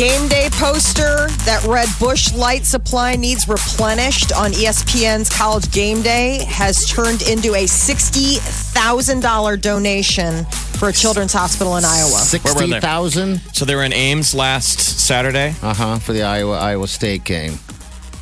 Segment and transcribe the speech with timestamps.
[0.00, 6.42] Game day poster that read Busch Light Supply needs replenished on ESPN's College Game Day
[6.48, 10.46] has turned into a $60,000 donation
[10.78, 12.12] for a children's hospital in Iowa.
[12.40, 12.80] Where were they?
[12.80, 17.24] 60,000 So they were in Ames last Saturday, uh huh for the Iowa Iowa State
[17.24, 17.58] game.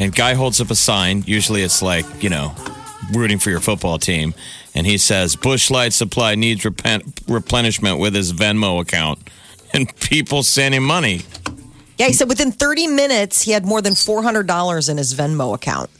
[0.00, 1.22] and guy holds up a sign.
[1.28, 2.56] Usually it's like, you know,
[3.14, 4.34] rooting for your football team.
[4.74, 9.20] And he says, Busch Light Supply needs repen- replenishment with his Venmo account.
[9.74, 11.20] And people send him money.
[11.98, 15.90] Yeah, he said within 30 minutes, he had more than $400 in his Venmo account.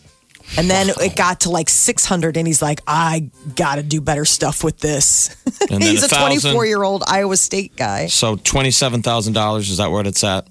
[0.56, 4.24] And then it got to like 600 and he's like, I got to do better
[4.24, 5.36] stuff with this.
[5.62, 6.52] And then he's a a thousand.
[6.52, 8.06] 24 year old Iowa State guy.
[8.06, 10.46] So $27,000, is that what it's at?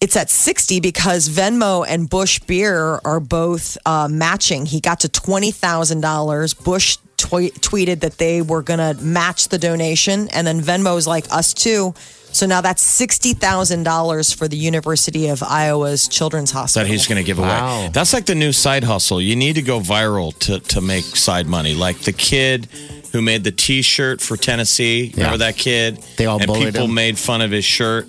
[0.00, 4.66] It's at 60 because Venmo and Busch Beer are both uh, matching.
[4.66, 6.64] He got to $20,000.
[6.64, 6.96] Busch
[7.30, 10.28] twe- tweeted that they were going to match the donation.
[10.28, 11.94] And then Venmo's like, us too.
[12.32, 16.86] So now that's $60,000 for the University of Iowa's Children's Hospital.
[16.86, 17.48] that he's going to give away.
[17.48, 17.88] Wow.
[17.92, 19.20] That's like the new side hustle.
[19.20, 21.74] You need to go viral to, to make side money.
[21.74, 22.66] Like the kid
[23.12, 25.12] who made the T-shirt for Tennessee.
[25.16, 25.96] Remember that kid?
[26.16, 26.94] They all and bullied people him.
[26.94, 28.06] made fun of his shirt.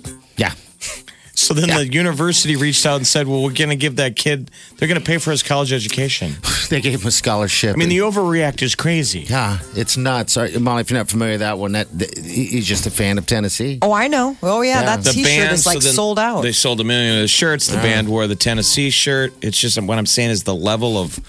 [1.42, 1.54] Yeah.
[1.54, 4.50] So then the university reached out and said, "Well, we're going to give that kid.
[4.76, 6.36] They're going to pay for his college education."
[6.72, 7.74] They gave him a scholarship.
[7.74, 9.26] I mean, the overreact is crazy.
[9.28, 10.32] yeah, it's nuts.
[10.32, 13.18] Sorry, Molly, if you're not familiar with that one, that th- he's just a fan
[13.18, 13.78] of Tennessee.
[13.82, 14.38] Oh, I know.
[14.42, 14.80] Oh, yeah.
[14.80, 14.96] Yeah.
[14.96, 16.40] That t shirt is like so sold out.
[16.40, 17.66] They sold a million of the shirts.
[17.66, 19.34] The band wore the Tennessee shirt.
[19.42, 21.20] It's just what I'm saying is the level of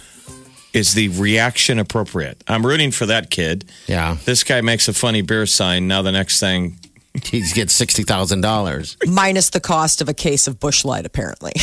[0.72, 2.42] is the reaction appropriate.
[2.48, 3.66] I'm rooting for that kid.
[3.88, 4.16] Yeah.
[4.24, 5.90] This guy makes a funny beer sign.
[5.90, 6.80] Now the next thing,
[7.24, 8.98] He gets sixty thousand dollars.
[9.06, 11.52] minus the cost of a case of Busch Light, apparently.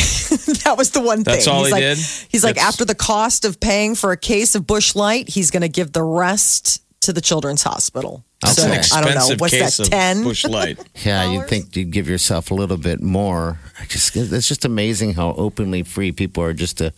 [0.65, 1.35] that was the one thing.
[1.35, 1.99] That's all he's he like, did?
[2.29, 5.51] He's like, It's- after the cost of paying for a case of Busch Light, he's
[5.51, 8.25] going to give the rest to the Children's Hospital.
[8.43, 9.35] that's so, an I don't know.
[9.39, 10.23] What's case that, of 10?
[10.23, 10.79] Busch Light.
[11.05, 13.59] Yeah, you'd think you'd give yourself a little bit more.
[13.81, 16.93] I just it's just amazing how openly free people are just to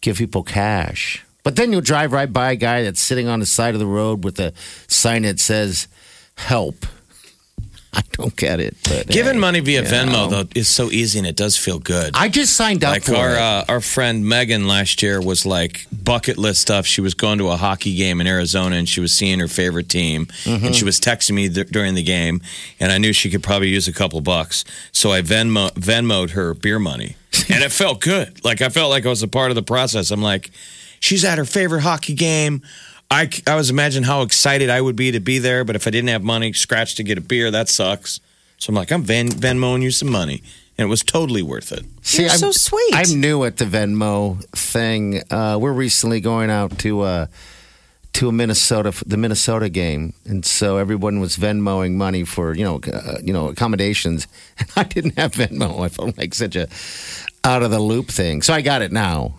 [0.00, 1.24] give people cash.
[1.44, 3.86] But then you'll drive right by a guy that's sitting on the side of the
[3.86, 4.52] road with a
[4.88, 5.86] sign that says
[6.36, 6.86] "Help."
[7.96, 8.76] I don't get it.
[8.88, 10.28] But Giving hey, money via Venmo know.
[10.28, 12.12] though is so easy and it does feel good.
[12.14, 13.38] I just signed up like for our it.
[13.38, 16.86] uh, our friend Megan last year was like bucket list stuff.
[16.86, 19.88] She was going to a hockey game in Arizona and she was seeing her favorite
[19.88, 20.66] team, Mm-hmm.
[20.66, 22.40] and she was texting me th- during the game,
[22.80, 26.52] and I knew she could probably use a couple bucks, so I Venmo Venmoed her
[26.54, 27.16] beer money,
[27.48, 28.44] and it felt good.
[28.44, 30.10] Like I felt like I was a part of the process.
[30.10, 30.50] I'm like,
[31.00, 32.62] she's at her favorite hockey game.
[33.14, 35.90] I, I was imagining how excited I would be to be there, but if I
[35.90, 38.18] didn't have money, scratch to get a beer, that sucks.
[38.58, 40.42] So I'm like, I'm Ven- Venmoing you some money,
[40.76, 41.84] and it was totally worth it.
[42.02, 42.92] See, You're I'm, so sweet.
[42.92, 45.22] I'm new at the Venmo thing.
[45.30, 47.26] Uh, we're recently going out to uh,
[48.14, 52.80] to a Minnesota, the Minnesota game, and so everyone was Venmoing money for you know
[52.92, 54.26] uh, you know accommodations,
[54.58, 55.84] and I didn't have Venmo.
[55.84, 56.66] I felt like such a
[57.44, 58.42] out of the loop thing.
[58.42, 59.34] So I got it now.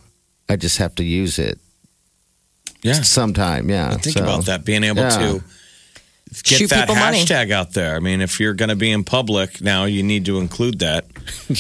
[0.47, 1.59] I just have to use it
[2.81, 2.93] Yeah.
[3.01, 3.69] sometime.
[3.69, 5.09] Yeah, Think so, about that, being able yeah.
[5.09, 5.43] to
[6.43, 7.19] get Shoot that people money.
[7.23, 7.95] hashtag out there.
[7.95, 11.05] I mean, if you're going to be in public now, you need to include that.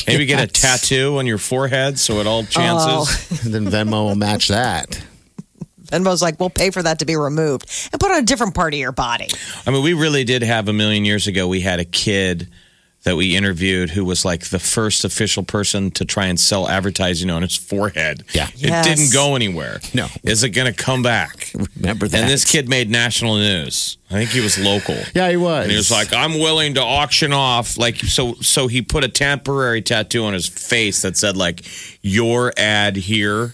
[0.07, 3.31] Maybe get a tattoo on your forehead so at all chances.
[3.31, 3.39] Oh.
[3.45, 5.01] And then Venmo will match that.
[5.85, 8.73] Venmo's like, we'll pay for that to be removed and put on a different part
[8.73, 9.27] of your body.
[9.65, 11.47] I mean, we really did have a million years ago.
[11.47, 12.49] We had a kid
[13.05, 17.29] that we interviewed who was like the first official person to try and sell advertising
[17.29, 18.23] on his forehead.
[18.33, 18.49] Yeah.
[18.55, 19.79] it didn't go anywhere.
[19.93, 20.07] No.
[20.23, 21.51] is it going to come back?
[21.77, 22.21] Remember that?
[22.21, 23.97] And this kid made national news.
[24.09, 24.97] I think he was local.
[25.13, 25.63] yeah, he was.
[25.63, 29.07] And he was like, I'm willing to auction off like so so he put a
[29.07, 31.63] temporary tattoo on his face that said like
[32.01, 33.53] your ad here.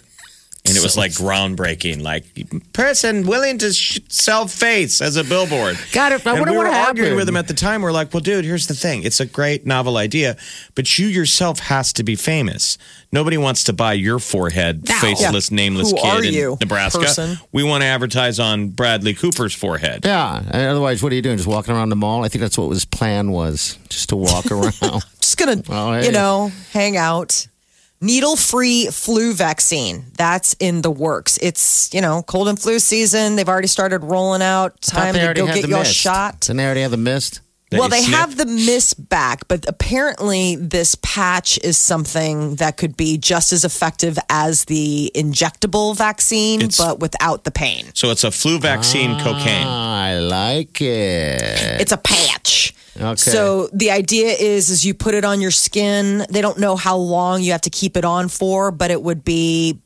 [0.63, 2.23] And it was like groundbreaking, like
[2.71, 5.75] person willing to sh- sell face as a billboard.
[5.91, 6.25] Got it.
[6.25, 7.81] I And wonder we what were arguing with him at the time.
[7.81, 9.01] We're like, well, dude, here's the thing.
[9.01, 10.37] It's a great novel idea,
[10.75, 12.77] but you yourself has to be famous.
[13.11, 16.99] Nobody wants to buy your forehead, faceless, nameless Who kid in you, Nebraska.
[16.99, 17.37] person?
[17.51, 20.05] We want to advertise on Bradley Cooper's forehead.
[20.05, 20.43] Yeah.
[20.47, 21.37] and Otherwise, what are you doing?
[21.37, 22.23] Just walking around the mall?
[22.23, 24.73] I think that's what his plan was, just to walk around.
[25.19, 26.05] Just gonna, Well, hey.
[26.05, 27.47] you know, hang out,
[28.01, 30.05] needle free flu vaccine.
[30.17, 31.37] That's in the works.
[31.41, 33.35] It's, you know, cold and flu season.
[33.35, 34.81] They've already started rolling out.
[34.81, 35.93] Time to go get your mist.
[35.93, 36.41] shot.
[36.41, 37.41] Didn't they already have the mist?
[37.69, 38.15] That well, they sniff?
[38.15, 43.63] have the mist back, but apparently this patch is something that could be just as
[43.63, 47.85] effective as the injectable vaccine, It's- but without the pain.
[47.93, 49.67] So it's a flu vaccine ah, cocaine.
[49.67, 51.41] I like it.
[51.79, 52.73] It's a patch.
[52.97, 53.15] Okay.
[53.15, 56.25] So the idea is, is you put it on your skin.
[56.29, 59.23] They don't know how long you have to keep it on for, but it would
[59.23, 59.79] be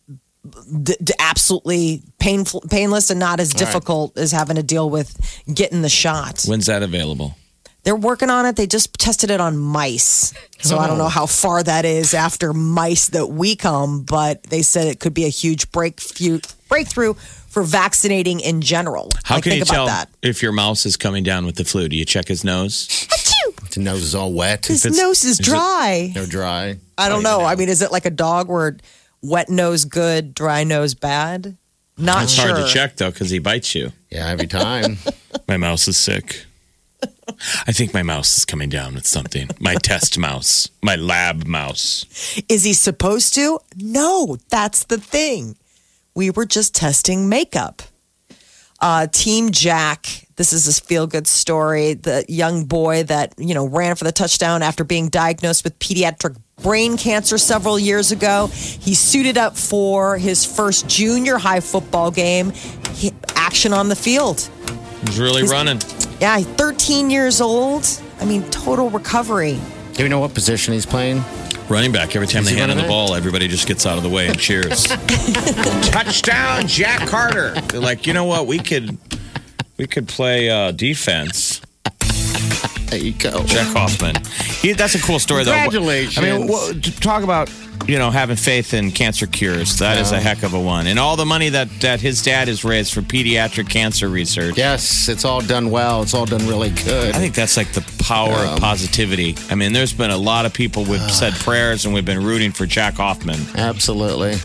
[0.81, 5.81] d- d- absolutely painful, painless, and not as difficult as having to deal with getting
[5.81, 6.43] the shot.
[6.47, 7.35] When's that available?
[7.83, 8.55] They're working on it.
[8.55, 10.33] They just tested it on mice.
[10.59, 11.03] So I don't oh.
[11.03, 15.13] know how far that is after mice that we come, but they said it could
[15.13, 17.13] be a huge breakthrough breakthrough
[17.55, 19.09] for vaccinating in general.
[19.23, 20.09] How Like, can think you about tell that?
[20.21, 21.87] if your mouse is coming down with the flu?
[21.87, 22.85] Do you check his nose?
[22.89, 23.67] Achoo!
[23.67, 24.65] His nose is all wet.
[24.65, 26.11] His nose is is dry.
[26.13, 26.75] They're dry.
[26.97, 27.45] I don't know.
[27.45, 28.75] I mean, is it like a dog where
[29.21, 31.55] wet nose good, dry nose bad?
[31.97, 32.49] Not It's sure.
[32.49, 33.93] hard to check though because he bites you.
[34.11, 34.97] Yeah, every time.
[35.47, 36.43] My mouse is sick.
[37.65, 39.47] I think my mouse is coming down with something.
[39.61, 42.05] My test mouse, my lab mouse.
[42.49, 43.59] Is he supposed to?
[43.77, 45.55] No, that's the thing.
[46.15, 47.81] We were just testing makeup.
[48.79, 51.93] Uh, Team Jack, this is a feel good story.
[51.93, 56.37] The young boy that, you know, ran for the touchdown after being diagnosed with pediatric
[56.61, 58.47] brain cancer several years ago.
[58.47, 62.51] He suited up for his first junior high football game.
[62.93, 64.49] He, action on the field.
[65.05, 65.81] He's really running.
[66.21, 67.85] Yeah, 13 years old.
[68.19, 69.59] I mean, total recovery.
[69.93, 71.23] Do we know what position he's playing?
[71.67, 72.15] Running back.
[72.15, 74.27] Every time Is they hand him the ball, everybody just gets out of the way
[74.27, 74.83] and cheers.
[75.89, 77.59] Touchdown, Jack Carter.
[77.61, 78.45] They're like, you know what?
[78.45, 78.97] We could,
[79.77, 81.61] we could play uh, defense.
[82.87, 83.43] There you go.
[83.43, 84.15] Jack Hoffman.
[84.61, 85.51] He, that's a cool story, though.
[85.51, 86.17] Congratulations.
[86.17, 87.49] I mean, well, talk about
[87.87, 89.77] you know having faith in cancer cures.
[89.79, 92.47] That is a heck of a one, and all the money that that his dad
[92.47, 94.57] has raised for pediatric cancer research.
[94.57, 96.01] Yes, it's all done well.
[96.01, 97.13] It's all done really good.
[97.15, 99.35] I think that's like the power of positivity.
[99.49, 102.51] I mean, there's been a lot of people we've said prayers and we've been rooting
[102.51, 103.39] for Jack Hoffman.
[103.55, 104.35] Absolutely.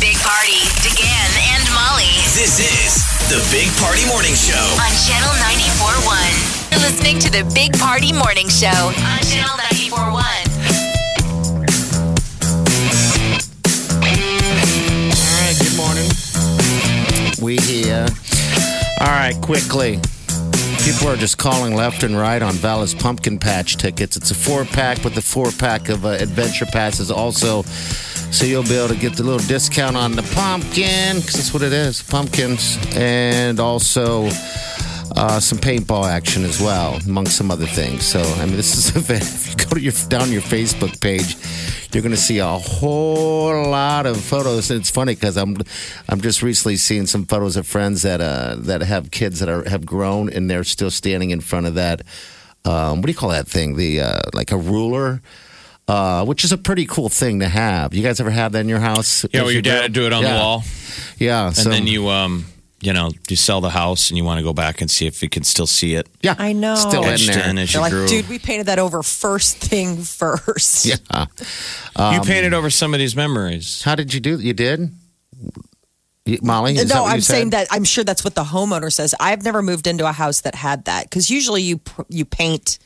[0.00, 4.56] Big Party, DeGan and Molly This is the Big Party Morning Show.
[4.80, 6.59] on Channel 94.1.
[6.70, 11.30] You're listening to the Big Party Morning Show on Channel 94.1.
[15.16, 16.10] All right, good morning.
[17.42, 18.06] We here.
[19.00, 20.00] All right, quickly.
[20.84, 24.16] People are just calling left and right on Vala's Pumpkin Patch tickets.
[24.16, 27.62] It's a four pack with the four pack of uh, adventure passes also.
[28.30, 31.62] So you'll be able to get the little discount on the pumpkin, because that's what
[31.62, 32.78] it is pumpkins.
[32.94, 34.28] And also
[35.16, 38.04] uh, some paintball action as well, among some other things.
[38.06, 39.22] So, I mean, this is a event.
[39.22, 41.36] If you go to your down your Facebook page,
[41.92, 44.70] you're going to see a whole lot of photos.
[44.70, 45.56] And it's funny because I'm
[46.08, 49.68] I'm just recently seeing some photos of friends that uh, that have kids that are
[49.68, 52.02] have grown and they're still standing in front of that.
[52.64, 53.76] Um, what do you call that thing?
[53.76, 55.22] The uh, like a ruler.
[55.88, 57.92] Uh, which is a pretty cool thing to have.
[57.94, 59.26] You guys ever have that in your house?
[59.32, 60.62] Yeah, well, your dad would do it on the wall,
[61.18, 62.44] Yeah, and so- then you, um,
[62.82, 65.22] you know, you sell the house and you want to go back and see if
[65.22, 66.74] you can still see it yeah, I know.
[66.76, 67.48] still in etched there.
[67.48, 68.08] in as They're you like, grew.
[68.08, 70.86] dude, we painted that over first thing first.
[70.90, 71.26] Yeah.
[71.96, 73.82] you um, painted over somebody's memories.
[73.82, 74.38] How did you do?
[74.40, 74.90] You did,
[76.24, 76.76] You- Molly?
[76.76, 77.52] Is that no, what you I'm saying said?
[77.52, 79.14] that I'm sure that's what the homeowner says.
[79.20, 82.78] I've never moved into a house that had that because usually you pr- you paint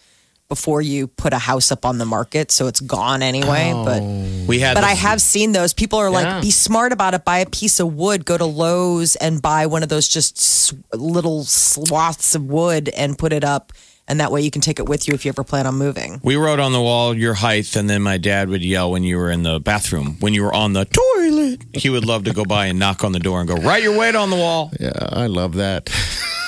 [0.48, 3.72] before you put a house up on the market, so it's gone anyway.
[3.74, 4.44] But oh.
[4.46, 5.72] We had, but the- I have seen those.
[5.72, 6.34] People are Yeah.
[6.34, 7.24] like, be smart about it.
[7.24, 8.24] Buy a piece of wood.
[8.24, 13.16] Go to Lowe's and buy one of those just s- little swaths of wood and
[13.18, 13.72] put it up,
[14.06, 16.20] and that way you can take it with you if you ever plan on moving.
[16.22, 19.16] We wrote on the wall your height, and then my dad would yell when you
[19.16, 21.64] were in the bathroom, when you were on the toilet.
[21.74, 23.96] He would love to go by and knock on the door and go, write your
[23.96, 24.72] weight on the wall.
[24.78, 25.90] Yeah, I love that.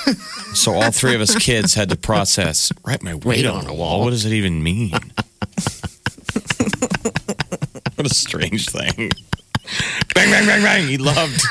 [0.57, 3.75] So all three of us kids had to process, write my weight Weight on the
[3.75, 4.01] wall.
[4.01, 4.91] What does it even mean?
[7.97, 9.11] what a strange thing.
[10.15, 10.89] Bang, bang, bang, bang.
[10.89, 11.43] He loved,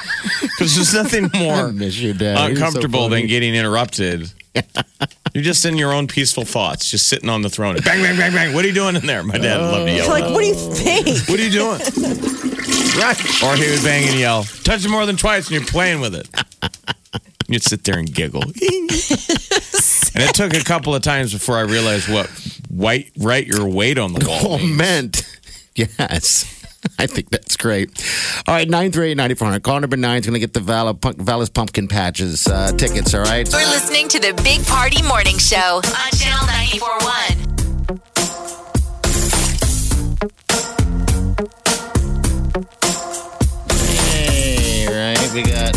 [0.42, 2.50] because there's nothing more miss your dad.
[2.50, 4.32] He so uncomfortable than getting interrupted.
[5.34, 7.76] You're just in your own peaceful thoughts, just sitting on the throne.
[7.84, 8.54] Bang, bang, bang, bang.
[8.54, 9.22] What are you doing in there?
[9.22, 10.10] My dad would love to yell.
[10.10, 11.28] Like, what do you think?
[11.28, 11.80] What are you doing?
[12.98, 13.44] right.
[13.44, 16.16] Or he would bang and yell, touch it more than twice and you're playing with
[16.16, 16.30] it.
[17.48, 18.44] You'd sit there and giggle.
[18.44, 22.28] and it took a couple of times before I realized what
[22.70, 24.54] white write your weight on the wall.
[24.54, 24.78] Oh, means.
[24.78, 25.40] meant.
[25.76, 26.55] Yes.
[27.00, 27.90] I think that's great.
[28.48, 29.64] All right, 938-9400.
[29.64, 33.48] Call number nine is going to get the Vala's Pumpkin Patches uh, tickets, all right?
[33.52, 37.46] We're listening to the Big Party Morning Show on Channel 94.1.
[43.72, 45.74] Hey, right, we got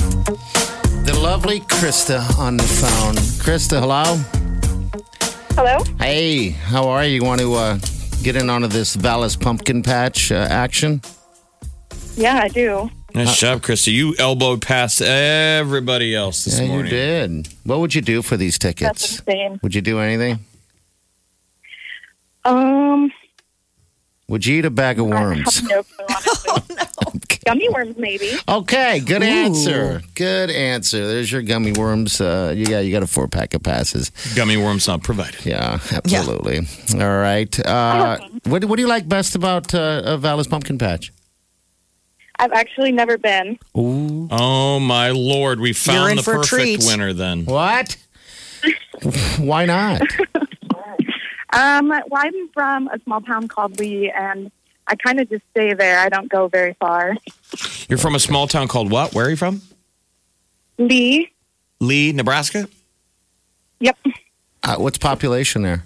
[1.04, 3.14] the lovely Krista on the phone.
[3.44, 4.16] Krista, hello?
[5.54, 5.82] Hello?
[5.98, 7.24] Hey, how are you?
[7.24, 7.54] Want to...
[7.54, 7.78] Uh,
[8.22, 11.00] get in onto this Vala's pumpkin patch uh, action?
[12.16, 12.90] Yeah, I do.
[13.14, 13.92] Nice job, Krista.
[13.92, 16.84] You elbowed past everybody else this yeah, morning.
[16.86, 17.48] you did.
[17.64, 19.18] What would you do for these That's tickets?
[19.20, 19.60] insane.
[19.62, 20.40] Would you do anything?
[22.44, 23.12] Um,
[24.28, 25.60] Would you eat a bag of I worms?
[25.60, 26.76] have no clue, honestly.
[27.46, 28.30] Gummy worms, maybe.
[28.46, 30.02] Okay, good answer.
[30.14, 31.06] Good answer.
[31.06, 32.20] There's your gummy worms.
[32.20, 34.10] Uh, you got you got a four pack of passes.
[34.36, 35.46] Gummy worms not provided.
[35.46, 36.60] Yeah, absolutely.
[37.00, 37.66] All right.
[37.66, 41.10] Uh, what what do you like best about uh, a pumpkin patch?
[42.38, 43.58] I've actually never been.
[43.76, 44.28] Ooh.
[44.30, 47.46] Oh my lord, we found the for perfect winner then.
[47.46, 47.96] What?
[49.38, 50.02] Why not?
[51.52, 54.50] Um, well, I'm from a small town called Lee, and
[54.86, 55.98] I kind of just stay there.
[55.98, 57.16] I don't go very far.
[57.88, 59.14] You're from a small town called what?
[59.14, 59.62] Where are you from?
[60.78, 61.30] Lee?
[61.80, 62.68] Lee, Nebraska?
[63.80, 63.96] Yep.
[64.62, 65.84] Uh, what's population there?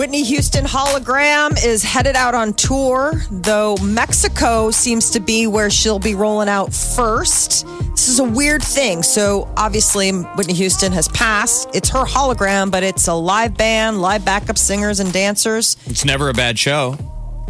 [0.00, 5.98] Whitney Houston hologram is headed out on tour, though Mexico seems to be where she'll
[5.98, 7.66] be rolling out first.
[7.90, 9.02] This is a weird thing.
[9.02, 11.68] So, obviously, Whitney Houston has passed.
[11.74, 15.76] It's her hologram, but it's a live band, live backup singers and dancers.
[15.84, 16.96] It's never a bad show.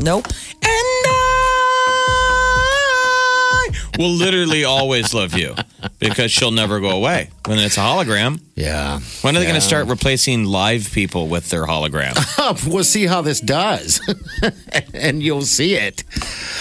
[0.01, 0.27] Nope.
[0.27, 1.51] And I
[3.97, 5.55] will literally always love you
[6.01, 7.31] because she'll never go away.
[7.47, 9.01] When it's a hologram, Yeah.
[9.23, 12.15] when are they going to start replacing live people with their hologram?
[12.73, 14.01] we'll see how this does,
[14.95, 16.05] and you'll see it.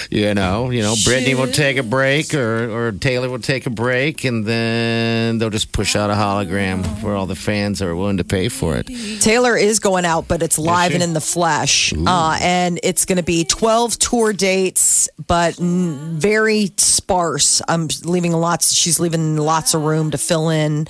[0.10, 3.70] You know, you know, Brittany will take a break, or or Taylor will take a
[3.70, 7.96] break, and then they'll just push out a hologram for all the fans that are
[7.96, 8.88] willing to pay for it.
[9.22, 11.94] Taylor is going out, but it's live and in the flesh.
[11.96, 17.62] Uh, and it's going to be 12 tour dates, but very sparse.
[17.68, 20.88] I'm leaving lots, she's leaving lots of room to fill in.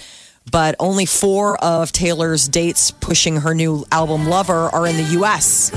[0.52, 5.72] But only four of Taylor's dates pushing her new album Lover are in the US.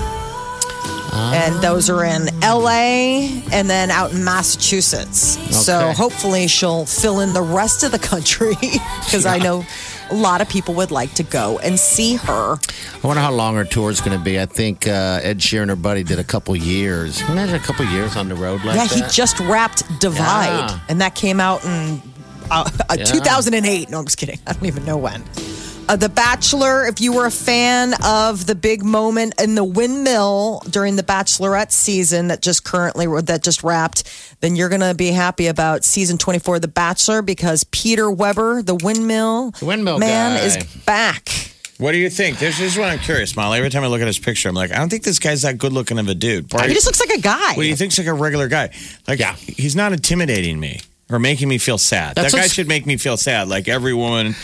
[1.14, 5.38] And those are in LA and then out in Massachusetts.
[5.54, 9.64] So hopefully she'll fill in the rest of the country because I know
[10.10, 12.56] a lot of people would like to go and see her.
[13.02, 14.40] I wonder how long her tour is going to be.
[14.40, 17.20] I think uh, Ed Sheeran, her buddy, did a couple years.
[17.28, 18.94] Imagine a couple years on the road like yeah, that.
[18.94, 20.78] he just wrapped Divide, Yeah.
[20.88, 22.02] and that came out in
[22.52, 23.04] uh, uh, Yeah.
[23.04, 23.90] 2008.
[23.90, 24.38] No, I'm just kidding.
[24.46, 25.22] I don't even know when.
[25.88, 30.62] Uh, the Bachelor, if you were a fan of the big moment in the windmill
[30.70, 34.04] during the Bachelorette season that just currently that just wrapped,
[34.40, 38.62] then you're going to be happy about season 24 of The Bachelor because Peter Weber,
[38.62, 40.44] the windmill, The windmill man, guy.
[40.44, 40.56] is
[40.86, 41.28] back.
[41.78, 42.38] What do you think?
[42.38, 43.58] This is what I'm curious, Molly.
[43.58, 45.58] Every time I look at his picture, I'm like, I don't think this guy's that
[45.58, 46.46] good looking of a dude.
[46.52, 47.54] He just looks like a guy.
[47.56, 48.70] Well, he thinks like a regular guy.
[49.08, 49.34] Like, Yeah.
[49.34, 50.80] he's not intimidating me
[51.12, 52.14] or making me feel sad.
[52.16, 53.48] That's that guy should make me feel sad.
[53.48, 54.34] Like every woman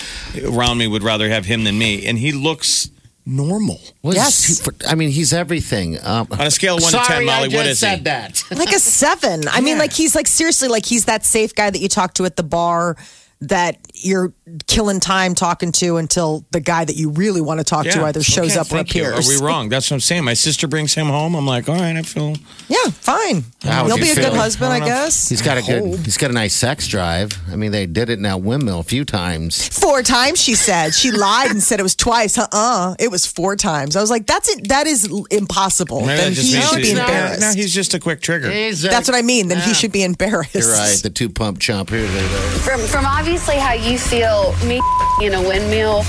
[0.45, 2.91] around me would rather have him than me, and he looks
[3.27, 3.81] normal.
[4.01, 4.61] What is Yes.
[4.65, 5.99] he- I mean, he's everything.
[6.03, 8.05] Um, On a scale of one to ten, Molly, I just what is said he?
[8.05, 8.43] that.
[8.51, 9.47] like a seven.
[9.49, 12.25] I mean, like he's like seriously, like he's that safe guy that you talk to
[12.25, 12.97] at the bar
[13.41, 14.33] that you're
[14.67, 18.23] killing time talking to until the guy that you really want to talk to either
[18.23, 19.03] shows Okay, up or thank you.
[19.07, 19.29] appears.
[19.29, 19.69] Are we wrong?
[19.69, 20.25] That's what I'm saying.
[20.25, 21.35] My sister brings him home.
[21.37, 22.35] I'm like, all right, I feel.
[22.69, 23.45] Yeah, fine.
[23.63, 24.31] How He'll be a feel?
[24.31, 25.29] good husband, I I, guess.
[25.29, 26.01] He's got a good.
[26.01, 27.33] He's got a nice sex drive.
[27.51, 29.69] I mean, they did it now windmill a few times.
[29.79, 30.95] Four times, she said.
[30.95, 32.39] She lied and said it was twice.
[32.39, 33.95] Uh uh It was four times.
[33.95, 34.69] I was like, that's it.
[34.69, 36.01] That is impossible.
[36.01, 37.41] Maybe then he should be he's- embarrassed.
[37.41, 38.49] No, he's just a quick trigger.
[38.49, 39.49] that's what I mean.
[39.49, 40.55] Then he should be embarrassed.
[40.55, 40.97] You're right.
[41.03, 41.91] The two pump chump.
[41.91, 42.39] Here they go.
[42.65, 44.81] From, from obviously how you feel, me
[45.23, 46.03] in a windmill,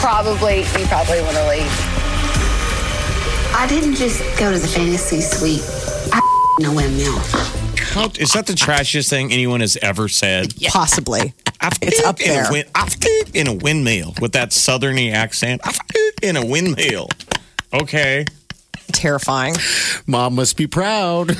[0.00, 1.70] probably, you probably want to leave.
[3.54, 5.62] I didn't just go to the fantasy suite.
[6.12, 7.16] I in a windmill.
[7.92, 10.52] How, is that the trashiest thing anyone has ever said?
[10.66, 11.32] Possibly.
[11.60, 12.46] I've It's up in a there.
[12.50, 12.96] win- I've
[13.32, 15.60] in a windmill with that southerny accent.
[15.64, 15.78] I've
[16.24, 17.08] in a windmill.
[17.72, 18.24] Okay.
[18.88, 19.54] Terrifying.
[20.08, 21.36] Mom must be proud.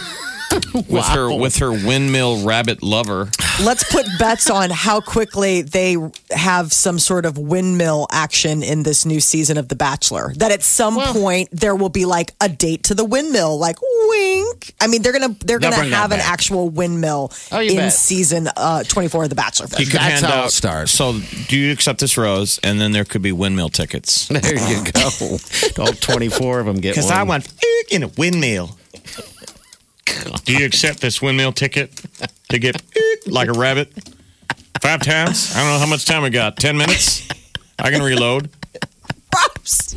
[0.89, 3.29] With her with her windmill rabbit lover.
[3.63, 5.97] Let's put bets on how quickly they
[6.33, 10.33] have some sort of windmill action in this new season of The Bachelor.
[10.37, 13.77] That at some point there will be like a date to the windmill, like
[14.09, 14.75] wink.
[14.81, 17.93] I mean, they're gonna they're gonna have an actual windmill Oh, in bet.
[17.93, 19.69] season uh, twenty four of The Bachelor.
[19.79, 20.91] You could That's hand how it out starts.
[20.91, 22.59] So, do you accept this rose?
[22.65, 24.29] And then there could be windmill tickets.
[24.29, 25.39] There you go.
[25.83, 26.95] All 24 of them get one.
[26.97, 27.53] Because I want
[27.91, 28.77] in a windmill.
[30.45, 31.91] Do you accept this windmill ticket
[32.51, 32.81] to get
[33.27, 33.93] like a rabbit
[34.81, 35.55] five times?
[35.55, 36.57] I don't know how much time we got.
[36.57, 37.27] Ten minutes.
[37.79, 38.51] I can reload.
[39.35, 39.97] Gross.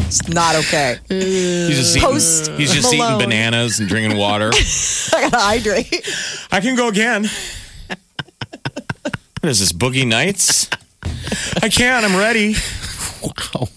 [0.00, 0.98] It's not okay.
[1.08, 3.20] He's just eating, Post he's just eating Malone.
[3.20, 4.50] bananas and drinking water.
[5.12, 6.08] I gotta hydrate.
[6.50, 7.26] I can go again.
[9.40, 10.68] What is this, Boogie Nights?
[11.62, 12.04] I can.
[12.04, 12.54] I'm ready.
[13.22, 13.68] Wow.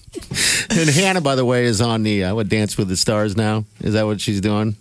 [0.71, 3.65] And Hannah, by the way, is on the uh, what Dance with the Stars now.
[3.81, 4.75] Is that what she's doing?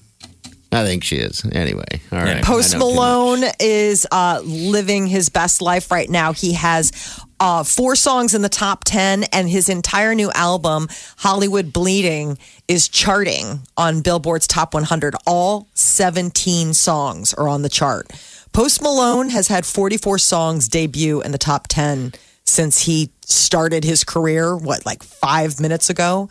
[0.73, 1.45] I think she is.
[1.53, 2.43] Anyway, all right.
[2.43, 2.97] Post I know too much.
[2.97, 6.33] Malone is uh, living his best life right now.
[6.33, 10.89] He has uh, four songs in the top 10, and his entire new album,
[11.19, 12.39] Hollywood Bleeding,
[12.69, 15.15] is charting on Billboard's Top 100.
[15.27, 18.11] All 17 songs are on the chart.
[18.53, 22.13] Post Malone has had 44 songs debut in the top 10
[22.45, 26.29] since he started his career, what, like five minutes ago?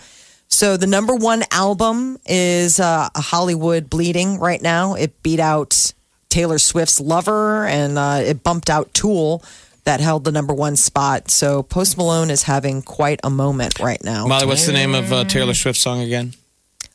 [0.51, 4.93] So the number one album is uh, Hollywood Bleeding right now.
[4.93, 5.93] It beat out
[6.29, 9.43] Taylor Swift's Lover and uh, it bumped out Tool
[9.85, 11.31] that held the number one spot.
[11.31, 14.27] So Post Malone is having quite a moment right now.
[14.27, 16.33] Molly, what's the name of uh, Taylor Swift's song again?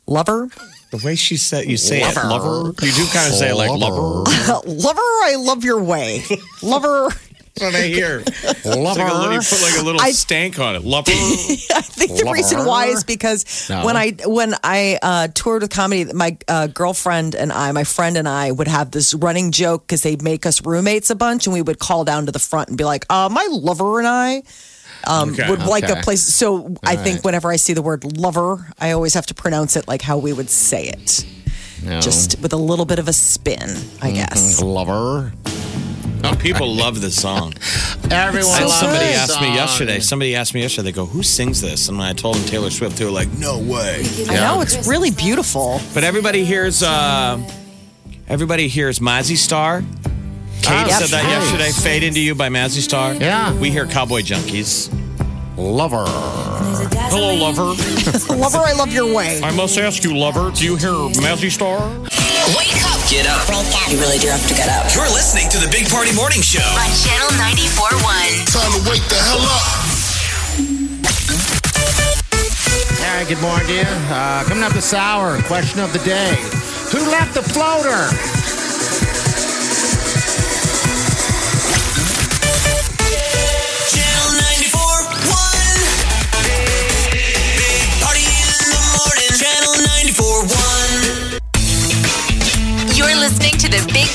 [0.05, 0.47] Lover?
[0.91, 2.73] The way she said you say it, lover.
[2.81, 4.23] You do kind of say it like lover.
[4.65, 6.23] Lover, I love your way.
[6.63, 7.09] Lover.
[7.59, 8.23] That's what I hear.
[8.59, 8.75] It's like
[9.11, 10.83] a little, you put like a little I- stank on it.
[10.83, 11.11] Lover.
[11.11, 13.85] I think the reason why is because No.
[13.85, 18.17] when I when I uh, toured with comedy, my uh, girlfriend and I, my friend
[18.17, 21.53] and I, would have this running joke because they'd make us roommates a bunch, and
[21.53, 24.43] we would call down to the front and be like, uh, "My lover and I."
[25.05, 25.49] Um, Okay.
[25.49, 26.21] would like a place.
[26.23, 27.25] So I think right.
[27.25, 30.33] whenever I see the word lover, I always have to pronounce it like how we
[30.33, 31.25] would say it,
[31.83, 32.01] No.
[32.01, 34.05] just with a little bit of a spin, Mm-hmm.
[34.05, 34.61] I guess.
[34.61, 35.31] lover.
[36.29, 37.53] Oh, people love this song.
[38.11, 38.51] Everyone.
[38.55, 39.99] And loves somebody this asked me yesterday.
[39.99, 40.85] Somebody asked me yesterday.
[40.91, 43.29] They go, "Who sings this?" And when I told them Taylor Swift, they were like,
[43.37, 45.81] "No way." I know it's really beautiful.
[45.93, 46.83] But everybody hears.
[46.83, 47.39] Uh,
[48.27, 49.83] everybody hears Mazzy Star.
[50.61, 51.43] Kate Ah, said that nice.
[51.51, 51.71] yesterday.
[51.71, 53.13] "Fade into You" by Mazzy Star.
[53.13, 53.53] Yeah.
[53.53, 54.89] We hear Cowboy Junkies.
[55.55, 56.05] Lover.
[57.09, 57.63] Hello, lover.
[58.35, 59.41] Lover, I love your way.
[59.41, 60.51] I must ask you, lover.
[60.51, 61.79] Do you hear Mazzy Star?
[62.55, 63.47] Wake up Get up.
[63.89, 64.93] You really do have to get up.
[64.93, 66.59] You're listening to the Big Party Morning Show.
[66.59, 68.51] on Channel 94.1.
[68.51, 69.63] Time to wake the hell up.
[72.99, 73.87] All right, good morning dear.
[74.11, 76.35] Uh, coming up this hour, question of the day.
[76.91, 78.36] Who left the floater?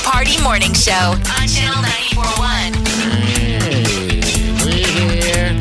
[0.03, 4.65] Party Morning Show on Channel 94.1.
[4.65, 5.53] We here.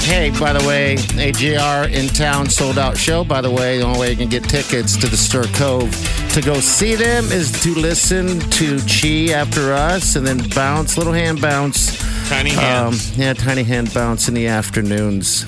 [0.00, 3.24] Hey, by the way, AJR in town sold out show.
[3.24, 5.90] By the way, the only way you can get tickets to the Stir Cove
[6.34, 11.12] to go see them is to listen to Chi after us and then bounce, little
[11.12, 11.96] hand bounce.
[12.28, 15.42] Tiny Hand Um, yeah, tiny hand bounce in the afternoons.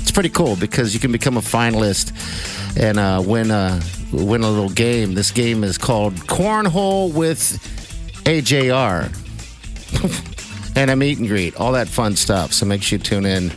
[0.00, 2.12] It's pretty cool because you can become a finalist
[2.78, 3.80] and uh, win a
[4.12, 5.14] win a little game.
[5.14, 7.58] This game is called Cornhole with
[8.24, 9.10] AJR,
[10.76, 12.52] and a meet and greet, all that fun stuff.
[12.52, 13.50] So make sure you tune in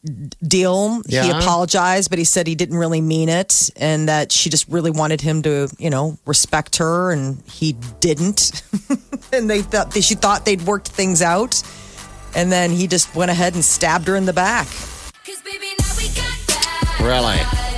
[0.03, 4.67] deal, he apologized, but he said he didn't really mean it, and that she just
[4.67, 8.63] really wanted him to, you know, respect her, and he didn't.
[9.33, 11.61] and they thought they, she thought they'd worked things out,
[12.35, 14.67] and then he just went ahead and stabbed her in the back.
[16.99, 17.70] Really?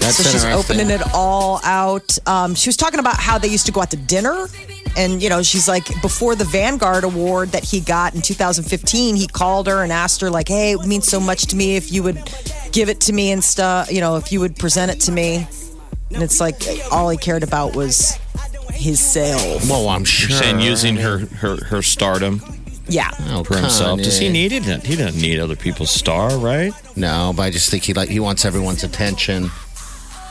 [0.00, 0.80] That's so she's interesting.
[0.80, 2.18] opening it all out.
[2.26, 4.46] Um, she was talking about how they used to go out to dinner.
[4.96, 9.26] And, you know, she's like, before the Vanguard Award that he got in 2015, he
[9.28, 12.02] called her and asked her, like, hey, it means so much to me if you
[12.02, 12.16] would
[12.72, 15.46] give it to me and stuff, you know, if you would present it to me.
[16.12, 18.18] And it's like, all he cared about was
[18.72, 19.68] his sales.
[19.68, 20.30] Well, I'm sure.
[20.30, 22.40] You're saying using her, her, her stardom
[22.88, 23.10] Yeah.
[23.28, 24.00] Oh, for himself.
[24.00, 24.32] Does he Kanye.
[24.32, 24.64] need it?
[24.84, 26.72] He doesn't need other people's star, right?
[26.96, 29.50] No, but I just think he like he wants everyone's attention.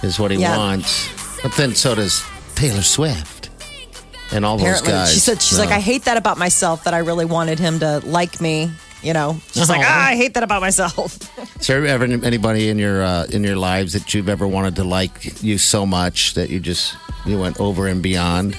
[0.03, 0.57] Is what he Yeah.
[0.57, 1.10] wants.
[1.41, 2.23] But then so does
[2.55, 3.49] Taylor Swift
[4.31, 5.13] and all Apparently, those guys.
[5.13, 7.99] she said, she's like, I hate that about myself that I really wanted him to
[8.05, 8.71] like me.
[9.03, 9.88] You know, she's like, Oh.
[9.88, 11.17] ah, I hate that about myself.
[11.62, 14.83] Is there ever anybody in your uh, in your lives that you've ever wanted to
[14.83, 18.57] like you so much that you just you went over and beyond?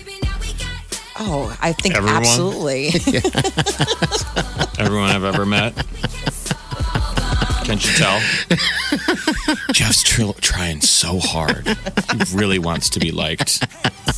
[1.20, 2.18] Oh, I think Everyone?
[2.22, 2.88] absolutely.
[4.78, 5.74] Everyone I've ever met.
[7.64, 8.20] Can't you tell?
[9.72, 11.66] Jeff's tr- trying so hard.
[11.66, 13.62] He really wants to be liked.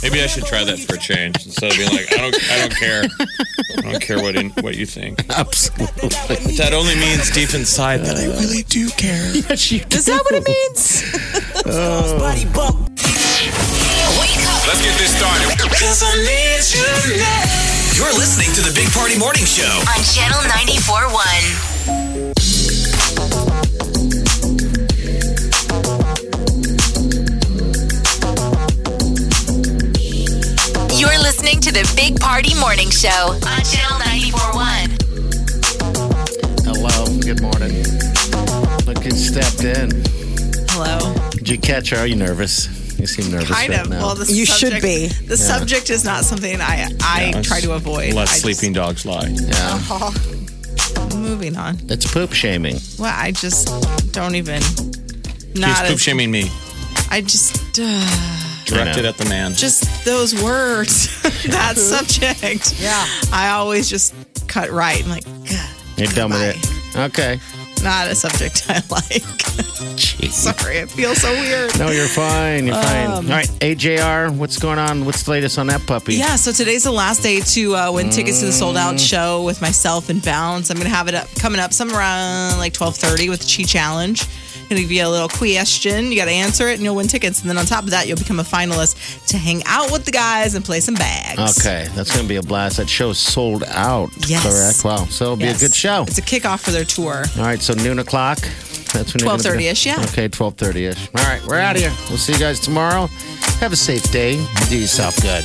[0.03, 2.59] Maybe I should try that for a change instead of being like, I don't, I
[2.59, 3.03] don't care.
[3.79, 5.25] I don't care what in, what you think.
[5.31, 6.09] Absolutely.
[6.57, 9.33] That only means deep inside that I uh, really do care.
[9.51, 11.03] Yes, you Is that what it means?
[11.67, 12.19] Oh.
[12.23, 12.77] Wake up
[14.67, 15.49] Let's get this started.
[17.97, 19.65] You're listening to the Big Party Morning Show.
[19.65, 21.70] on Channel 94.1.
[31.61, 36.65] listening to the Big Party Morning Show on Channel 94.1.
[36.65, 37.05] Hello.
[37.21, 37.83] Good morning.
[38.87, 39.91] Look who stepped in.
[40.71, 41.15] Hello.
[41.31, 41.99] Did you catch her?
[41.99, 42.69] Are you nervous?
[42.99, 43.89] You seem nervous Kind right of.
[43.91, 43.99] now.
[44.01, 45.09] Well, the You should be.
[45.09, 48.15] The subject is not something I I Yeah, try to avoid.
[48.15, 49.27] Let I just- sleeping dogs lie.
[49.29, 49.81] yeah.
[51.17, 51.79] moving on.
[51.89, 52.79] It's poop shaming.
[52.99, 53.69] Well, I just
[54.13, 54.63] don't even.
[54.63, 56.51] He's Not poop as, shaming me.
[57.11, 58.07] I just uh,
[58.71, 59.53] Directed at the man.
[59.55, 61.21] just those words.
[61.47, 62.81] that subject.
[62.81, 63.05] Yeah.
[63.33, 64.15] I always just
[64.49, 65.25] cut right and like.
[65.27, 66.97] "Ugh, You're done with it.
[66.97, 67.39] Okay.
[67.83, 69.23] Not a subject I like.
[70.31, 71.79] Sorry, it feels so weird.
[71.79, 72.67] No, you're fine.
[72.67, 73.07] You're fine.
[73.11, 75.05] Um, All right, AJR, what's going on?
[75.07, 76.15] What's the latest on that puppy?
[76.15, 78.81] Yeah, so today's the last day to uh, win tickets to the sold Mm.
[78.81, 80.71] out show with myself and Bounce.
[80.71, 84.23] I'm gonna have it up coming up somewhere around like 12:30 with the Chi Challenge.
[84.71, 86.13] Gonna give you a little question.
[86.13, 87.41] You got to answer it, and you'll win tickets.
[87.41, 90.13] And then on top of that, you'll become a finalist to hang out with the
[90.13, 91.59] guys and play some bags.
[91.59, 92.77] Okay, that's going to be a blast.
[92.77, 94.11] That show's sold out.
[94.29, 94.45] Yes.
[94.45, 94.85] Correct.
[94.85, 95.07] Wow.
[95.07, 95.61] So it'll be Yes.
[95.61, 96.05] a good show.
[96.07, 97.25] It's a kickoff for their tour.
[97.37, 97.61] All right.
[97.61, 98.39] So noon o'clock.
[98.93, 100.03] That's when gonna be- 12:30-ish, yeah.
[100.05, 101.09] Okay, twelve thirty ish.
[101.17, 101.93] All right, we're out of here.
[102.09, 103.09] We'll see you guys tomorrow.
[103.61, 104.37] Have a safe day.
[104.69, 105.45] Do yourself good.